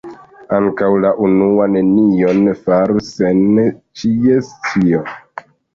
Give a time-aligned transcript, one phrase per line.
[0.59, 5.09] Ankaŭ la unua nenion faru sen ĉies scio.